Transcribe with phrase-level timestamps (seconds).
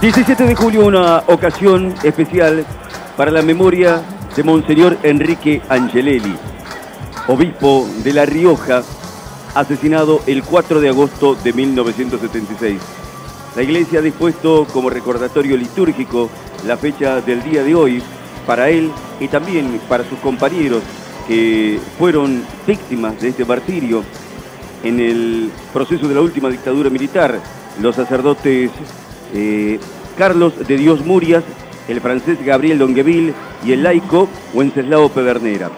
[0.00, 2.64] 17 de julio, una ocasión especial
[3.16, 4.00] para la memoria
[4.36, 6.36] de Monseñor Enrique Angelelli,
[7.26, 8.84] obispo de La Rioja,
[9.56, 12.80] asesinado el 4 de agosto de 1976.
[13.56, 16.30] La iglesia ha dispuesto como recordatorio litúrgico
[16.64, 18.00] la fecha del día de hoy
[18.46, 20.80] para él y también para sus compañeros
[21.26, 24.04] que fueron víctimas de este martirio
[24.84, 27.40] en el proceso de la última dictadura militar,
[27.80, 28.70] los sacerdotes
[29.34, 29.78] eh,
[30.16, 31.44] Carlos de Dios Murias,
[31.88, 35.70] el francés Gabriel Longueville y el laico Wenceslao Pedernera.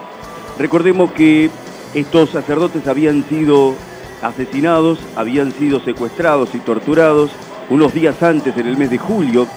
[0.57, 1.49] Recordemos que
[1.93, 3.75] estos sacerdotes habían sido
[4.21, 7.31] asesinados, habían sido secuestrados y torturados
[7.69, 9.47] unos días antes, en el mes de julio,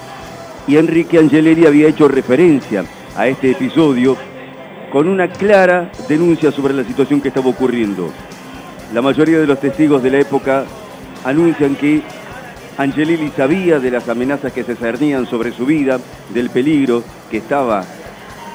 [0.66, 2.84] y Enrique Angeleri había hecho referencia
[3.16, 4.16] a este episodio
[4.90, 8.10] con una clara denuncia sobre la situación que estaba ocurriendo.
[8.92, 10.64] La mayoría de los testigos de la época
[11.24, 12.02] anuncian que
[12.76, 17.84] Angelelli sabía de las amenazas que se cernían sobre su vida, del peligro que estaba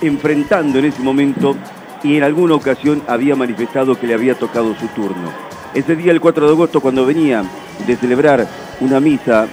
[0.02, 1.56] enfrentando en ese momento
[2.04, 5.32] y en alguna ocasión había manifestado que le había tocado su turno.
[5.74, 7.44] Ese día, el 4 de agosto, cuando venía
[7.86, 8.46] de celebrar
[8.82, 9.48] una misa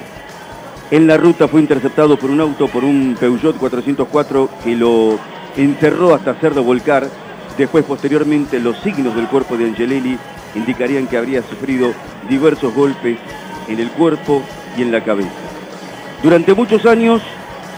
[0.91, 5.19] en la ruta, fue interceptado por un auto, por un Peugeot 404 que lo
[5.56, 7.08] encerró hasta hacerlo volcar.
[7.56, 10.19] Después, posteriormente, los signos del cuerpo de Angelelli
[10.55, 11.92] indicarían que habría sufrido
[12.28, 13.19] diversos golpes
[13.69, 14.42] en el cuerpo
[14.77, 15.31] y en la cabeza.
[16.22, 17.22] Durante muchos años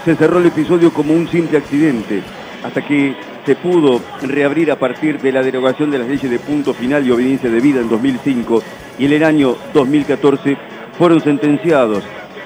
[0.05, 2.21] se cerró el episodio como un simple accidente,
[2.63, 3.15] hasta que
[3.45, 7.11] se pudo reabrir a partir de la derogación de las leyes de punto final y
[7.11, 8.61] obediencia de vida en 2005
[8.97, 10.57] y en el año 2014
[10.97, 12.03] fueron sentenciados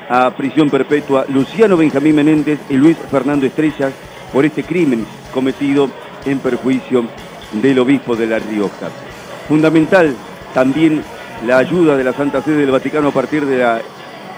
[0.09, 3.91] a prisión perpetua Luciano Benjamín Menéndez y Luis Fernando Estrellas
[4.31, 5.89] por este crimen cometido
[6.25, 7.05] en perjuicio
[7.51, 8.89] del obispo de La Rioja.
[9.47, 10.15] Fundamental
[10.53, 11.03] también
[11.45, 13.81] la ayuda de la Santa Sede del Vaticano a partir de la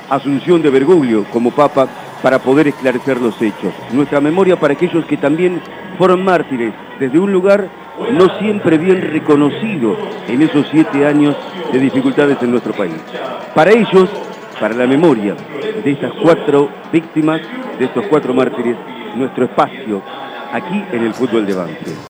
[0.09, 1.87] asunción de Bergoglio como Papa
[2.21, 3.73] para poder esclarecer los hechos.
[3.91, 5.61] Nuestra memoria para aquellos que también
[5.97, 7.69] fueron mártires desde un lugar
[8.11, 9.97] no siempre bien reconocido
[10.27, 11.35] en esos siete años
[11.71, 12.95] de dificultades en nuestro país.
[13.53, 14.09] Para ellos,
[14.59, 15.35] para la memoria
[15.83, 17.41] de estas cuatro víctimas,
[17.79, 18.75] de estos cuatro mártires,
[19.15, 20.01] nuestro espacio
[20.51, 21.95] aquí en el fútbol de Banque.